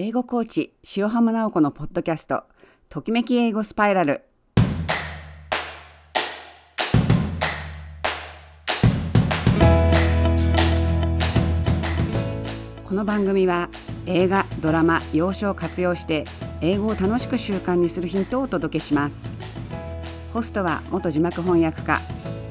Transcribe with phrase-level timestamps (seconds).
[0.00, 2.44] 英語コーチ塩浜直子のポッドキャスト
[2.88, 4.22] ときめき英語スパイラル。
[12.84, 13.70] この番組は
[14.06, 16.22] 映画ドラマ洋書を活用して
[16.60, 19.28] 英語を楽しく習慣にするヒントをお届けします。
[20.32, 22.00] ホストは元字幕翻訳家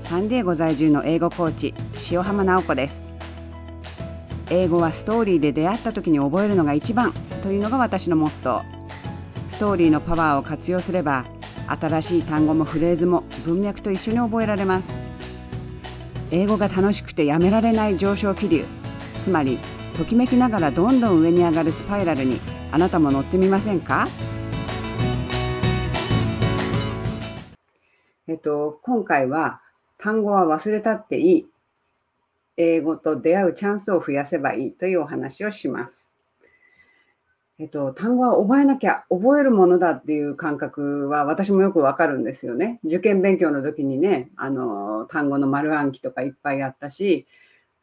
[0.00, 1.74] サンディエゴ在住の英語コーチ
[2.10, 3.06] 塩浜直子です。
[4.50, 7.14] 英語はストーリーで出会った時に覚えるのが一番。
[7.46, 8.64] というのが私のモットー。
[9.48, 11.26] ストーリーのパワーを活用すれば
[11.68, 14.90] 新しい単語もフレーズも文脈と一緒に覚えられます。
[16.32, 18.64] 英語が楽しくてやめられない上昇気流
[19.20, 19.60] つまり
[19.96, 22.40] ときめきながらどんどん上に上がるスパイラルに
[22.72, 24.08] あなたも乗ってみませんか？
[28.26, 29.60] えっと、今回は
[29.98, 31.48] 単語は忘れたっていい。
[32.56, 36.15] 英語と出会うチャンスを増やせばいいというお話をします。
[37.58, 42.80] えっと、単語は覚えなきゃ、覚えるものだっていう感覚は私もよくわかるんですよね。
[42.84, 47.26] 受験勉強の時にね、あの、単語の丸暗記とかいっぱいあったし、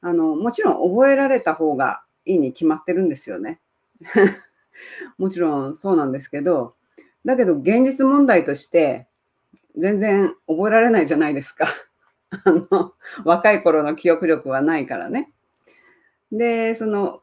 [0.01, 3.59] あの、もちろん覚えられた方がいいに決まってるんですよね。
[5.17, 6.75] もちろんそうなんですけど、
[7.25, 9.07] だけど現実問題として
[9.77, 11.67] 全然覚えられないじゃないですか。
[12.45, 12.94] あの、
[13.25, 15.31] 若い頃の記憶力はないからね。
[16.31, 17.22] で、その、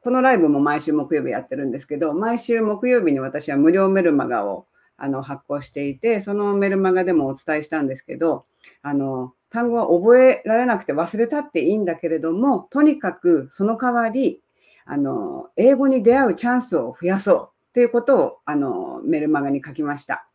[0.00, 8.44] このライブも毎週木曜日やってるんですけど、毎週木曜日に私は無料メルマガをあの発行していて、そのメルマガでもお伝えしたんですけど、
[8.82, 14.42] あの、単語は覚えられなくて忘れたっていいんだけれども、とにかくその代わり、
[14.84, 20.26] あの、英語に出会うチャンスを増やそうっていうことを、あの、メルマガに書きました。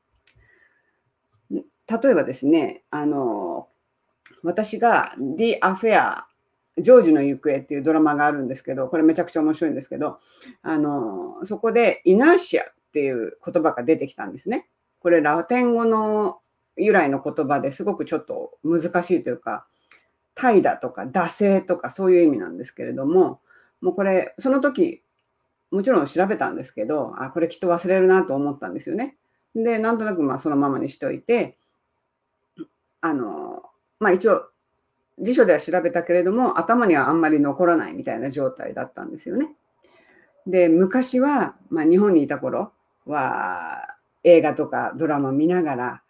[1.51, 3.67] 例えばですね、あの、
[4.43, 6.23] 私が The Affair
[6.77, 10.19] ジョージの行方っていうドラマがあるんですけど、これめちゃくちゃ面白いんですけど、
[10.63, 14.67] あの、そこでイナーシアっていう言葉が出てきたんですね。
[14.99, 16.39] これラテン語の
[16.77, 19.67] 由来の言葉ですごくちょっと難しいというか、
[20.35, 23.39] 怠惰とか惰性とかそういう意味なんですけれども、
[23.81, 25.03] もうこれ、その時、
[25.69, 29.17] もちろん調べたんですけど、あ、これきっと忘れるなと思ったんですよね。
[29.55, 31.57] で、なんとなくまあそのままにしといて、
[33.01, 33.63] あの、
[33.99, 34.49] まあ一応
[35.19, 39.53] 辞書では調べたけれども、頭にはあんまり残らないみたいな状態だったんですよね。
[40.47, 42.71] で、昔は、まあ、日本にいた頃
[43.05, 43.87] は、
[44.23, 46.01] 映画とかドラマ見ながら、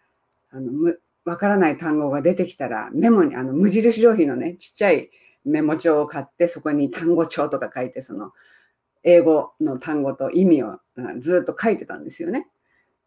[0.50, 5.10] あの、む、わからない単語が出てきたら、メモに、あの、無印良品のね、ちっちゃい
[5.44, 8.32] メモ帳を買って、そこに単語帳とか書いて、その、
[9.02, 10.78] 英語の単語と意味を
[11.20, 12.48] ずっと書いてたんですよね。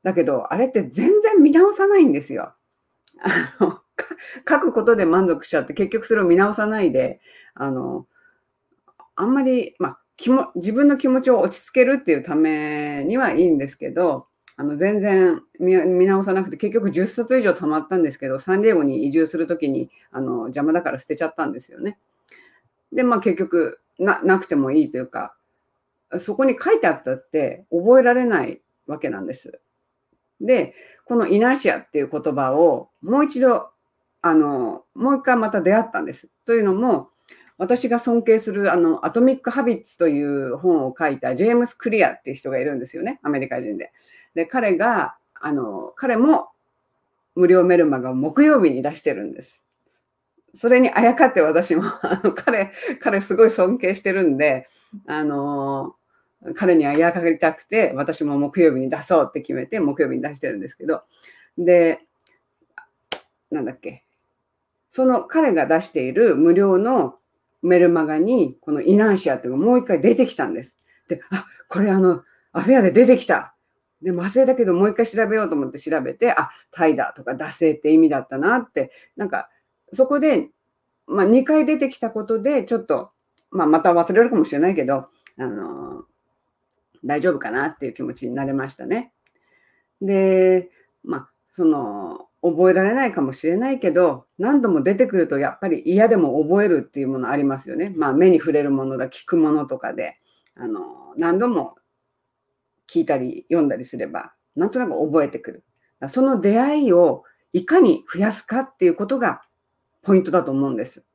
[0.03, 2.53] だけど、あれって全然見直さないんですよ。
[3.19, 3.81] あの、
[4.47, 7.19] 書くことで満足しちゃって、結局それを見直さないで、
[7.53, 8.08] あの、
[9.16, 22.00] あんまり、まあ、気も、自分の気持ちを落ち着けるっていうためにはいいんですけど、あの、全然見直さなくて、結局10冊以上溜まったんですけど、サンディエゴに移住するときに、あの、邪魔だから捨てちゃったんですよね。
[22.91, 25.36] で、まあ結局、な、なくてもいいというか、
[26.19, 29.59] そこに書いてあったって覚えられないわけなんです。
[30.41, 30.74] で、
[31.06, 33.69] このイナシアっていう言葉をもう一度
[34.22, 36.29] あの、もう一回また出会ったんです。
[36.45, 37.09] というのも、
[37.57, 43.19] 私が尊敬するあの、アトミック・ハビッツという本を書いたジェームス・クリアっていう人がいるんですよね。
[43.23, 43.91] アメリカ人で。
[44.35, 46.50] で、彼が、あの、彼も
[47.35, 49.63] 無料メルマガを木曜日に出してるんです。
[50.53, 54.67] それにあやかって私も、 あの、彼、彼すごい尊敬してるんで、
[55.06, 55.95] あの、
[56.56, 61.03] 彼にあやかりたくて、私も木曜日に出そうって決めて、木曜日に出してるんですけど、
[61.57, 62.01] で、
[63.51, 64.03] なんだっけ、
[64.97, 67.18] その彼が出している無料の
[67.62, 70.75] メルマガに、このイナンシアっていうのがもう一回出てきたんです。
[71.08, 73.53] で、あ、これあの、アフェアで出てきた。
[74.02, 79.52] で、麻酔だけどもう一回調べようと思って調べて、あ、タイだとか惰性って意味だったなって、なんか、
[79.94, 80.50] そこで、
[81.06, 83.12] まあ2回出てきたことで、ちょっと、
[83.52, 86.06] まあまた忘れるかもしれないけど、あの、
[87.06, 89.13] 大丈夫かなっていう気持ちになれましたね。
[90.01, 90.71] で、
[91.04, 97.94] まあ、その、覚えられないかもしれないけど、何度も出てくるとやっぱり嫌でも覚えるっていうものありますよね。
[97.95, 100.18] まあ目に触れるものだ、聞くものとかで、
[100.56, 101.75] あの、何度も
[102.88, 105.63] 聞いたり読んだりすれば、なんとなく覚えてくる。
[106.10, 107.24] その出会いを
[107.54, 109.42] いかに増やすかっていうことが
[110.04, 111.06] ポイントだと思うんです。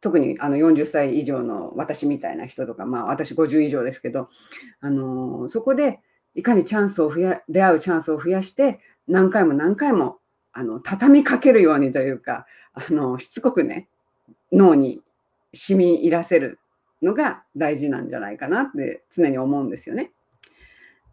[0.00, 4.28] 特にあの40歳以上の私みたいな人とか、まあ私50以上ですけど、
[4.80, 6.00] あのそこで
[6.34, 10.19] いかにチャンスを増や、出会うチャンスを増やして、何回も何回も
[10.52, 13.88] あの、畳みかけるようにというか、あの、しつこくね、
[14.52, 15.02] 脳に
[15.52, 16.58] 染み入らせる
[17.02, 20.12] のが大事なんじゃないかなって常に思うんですよね。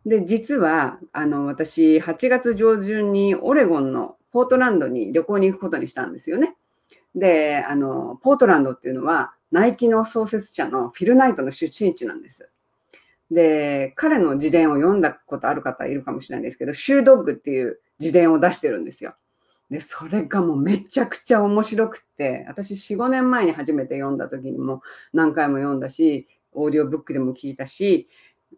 [0.06, 6.56] で、実は、あの、私、8月上旬にオレゴンのポートランドに旅行に行くことにしたんですよね。
[7.14, 12.50] で、あの、ポートランドっていうのは、ナイキの創設者のフィル・ナイトの出身地なんです。
[13.32, 19.16] で、彼の自伝を読んだことある方いるかもしれないんですけど、シュードッグっていう自伝を出してるんですよ。
[19.70, 24.82] で、それがもうめちゃくちゃ面白くて、私4、5年前に初めて読んだ時にも
[25.14, 28.10] 何回も読んだし、オーディオブックでも聞いたし、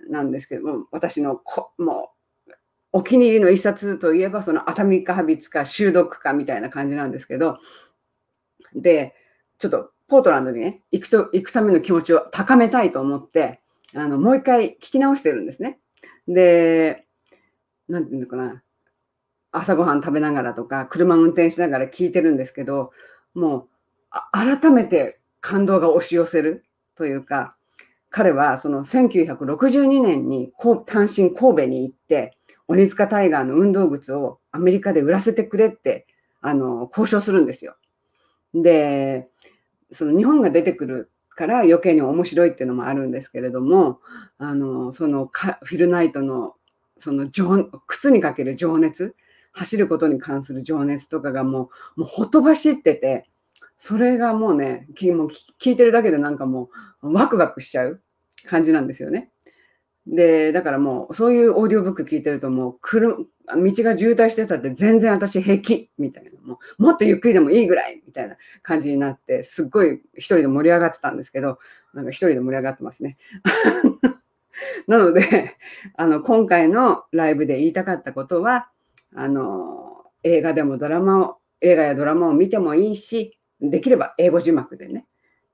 [0.10, 2.12] なんですけども、私のこも
[2.48, 2.54] う
[2.92, 7.58] お気に入りの一冊といえば、そのアタミック・ハビツか修読かみたいな感じなんですけど、
[8.74, 9.16] で、
[9.60, 13.62] ちょっとポートランドにね、行くと、行くための気持ちを高めたいと思って、
[13.94, 15.80] あの、もう一回聞き直してるんですね。
[16.28, 17.06] で、
[17.88, 18.64] なんていうのかな、
[19.52, 22.92] 朝ごはん食べながらとか、車運転しながら聞いてるんですけど、
[23.34, 23.68] も
[24.12, 26.66] う、改めて感動が押し寄せる
[26.96, 27.58] というか、
[28.10, 30.52] 彼はその1962年に
[30.86, 32.38] 単身神戸に行って、
[32.68, 36.06] 鬼塚タイガーの運動靴をアメリカで売らせてくれって、
[36.42, 37.76] あの、交渉するんですよ。
[38.54, 39.28] で、
[39.92, 44.00] その日本が出てくるから余計に面白いっていうのもあるんですけれども、
[44.38, 45.30] あの、その
[45.64, 46.56] フィルナイトの
[46.98, 49.16] その情、靴にかける情熱、
[49.52, 53.30] 走ることに関する情熱とかがもう、もうほとばしってて、
[53.78, 55.30] それがもうね、もう
[55.60, 56.70] 聞いてるだけでなんかも
[57.02, 58.02] うワクワクしちゃう
[58.46, 59.32] 感じなんですよね。
[60.06, 63.26] で、だからもうそういうオーディオブック聞いてるともう車、道
[63.56, 71.60] が渋滞してたって全然私平気みたいな、もうもっとゆっくりでもいいぐらいみたいな感じになって、すっごい一人で盛り上がってたんですけど、
[71.94, 73.18] なんか一人で盛り上がってますね。
[74.88, 75.56] なので、
[75.96, 78.70] あの、今回のライブで言いたかったことは、
[79.16, 85.06] あの、映画でもドラマを、映画やドラマを見てもいいし、できれば英語字幕でね、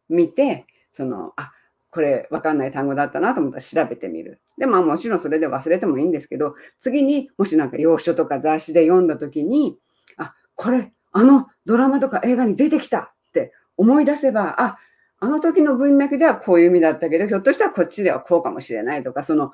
[0.10, 1.52] 見て、その、あ、
[1.90, 4.42] これわかんない単語だったなと思ったら調べてみる。
[4.58, 9.78] で、まあもちろんそれで忘れてもいいんですけど、次にもしなんか洋書とか雑誌で読んだ時に、
[10.18, 14.78] あ、これ、あのドラマとか映画に出てきたって思い出せば、あ、
[15.20, 19.52] あの時の文脈ではこういう意味だったけど、ひょっとしたらこっちではこうかもしれないとか、その、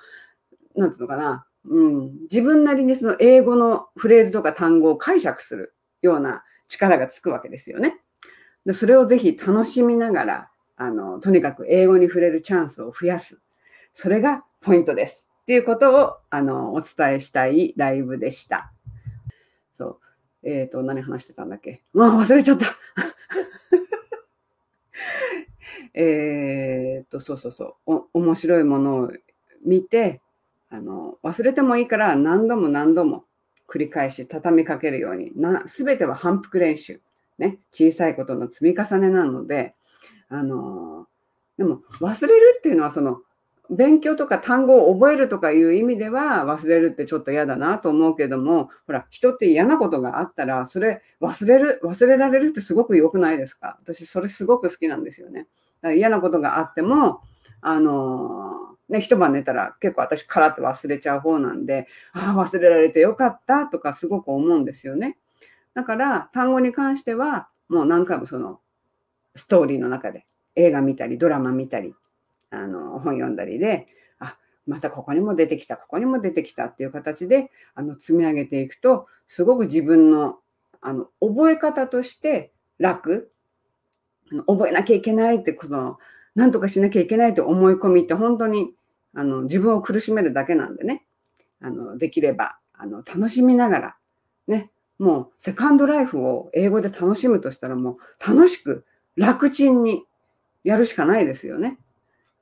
[0.76, 8.00] なんつうのかな、うん、自分なりにその英語のフレーズとか単語を解釈するような力がつくわけですよね。
[8.66, 13.40] でそれをぜひ楽しみながら、あの、とにかく英語に触れるチャンスを増やす。
[13.94, 15.30] それがポイントです。
[15.42, 18.72] っていうことを、あの、お伝えしたいライブでした。
[19.74, 20.50] そう。
[20.50, 21.84] えっ、ー、と、何話してたんだっけ？
[21.94, 22.66] もう忘れちゃった。
[25.94, 28.08] えっと、そうそうそう。
[28.14, 29.12] お、面白いものを
[29.66, 30.22] 見て、
[30.72, 33.26] あの、忘れてもいいから何度も何度も
[33.70, 37.00] 繰り返し畳みかけるように、な、すべては反復練習。
[37.38, 39.76] ね、小さいことの積み重ねなので、
[40.30, 41.08] あの、
[41.58, 43.22] でも忘れるっていうのはその、
[43.70, 53.78] 勉強とか単語を覚えるとかいう意味では忘れるってちょっと嫌だなと思うけども、ほら、人って嫌なことがあったら、それ忘れる、忘れられるってすごく良くないですか？
[53.82, 55.48] 私それすごく好きなんですよね。
[55.82, 57.22] だから嫌なことがあっても、
[57.62, 58.61] あの
[58.92, 65.18] ね、一晩寝たら結構私カラッと忘れちゃう方なんで、ああ、忘れられてよかったとかすごく思うんですよね。
[65.74, 68.60] だから単語に関してはもう何回もその
[69.36, 71.96] ストーリーの中で映画見たりドラマ見たり
[72.50, 73.88] あの本読んだりで
[74.20, 80.40] あまたここにも出てきたここにも出てきたっていう形であの積み上げていくとすごく自分の
[80.82, 83.32] あの覚え方として楽
[84.48, 86.00] 覚えなきゃいけないってこの
[86.36, 88.74] 何とかしなきゃいけないって思い込みって本当に
[89.14, 91.06] あの自分を苦しめるだけなんでね
[91.62, 93.96] あのできればあの楽しみながら
[94.48, 100.04] ねもうセカンドライフを英語で楽しむとしたらもう楽しく楽ちんに
[100.64, 101.80] やるしかないですよね。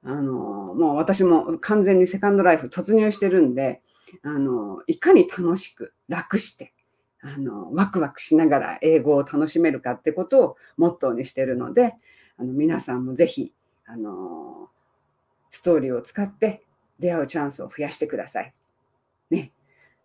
[0.03, 3.81] あの、もう私も完全にセカンドライフ突入してるんで、
[4.23, 6.73] あの、いかに楽しく楽して、
[7.21, 11.95] あの、ワクワクしながら英語を楽しめるかってことをモットーにしてるので、
[12.37, 13.53] あの、皆さんもぜひ、
[13.85, 14.69] あの、
[15.49, 16.63] ストーリーを使って
[16.99, 18.53] 出会うチャンスを増やしてください。
[19.29, 19.51] ね。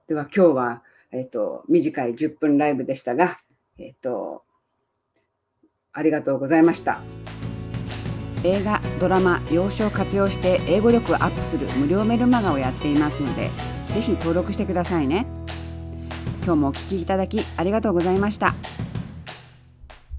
[0.07, 0.83] では今日は
[1.15, 3.39] えっ、と、短い10分ライブでしたが、
[3.79, 4.43] えっ、と、
[5.93, 7.01] ありがとうございました。
[8.43, 13.51] 映画、ドラマ、洋書を活用して英語力をアップする無料メルマガをやっていますので、
[13.95, 15.25] ぜひ登録してくださいね。
[16.45, 18.55] 今日もお聴きいただきありがとうございました。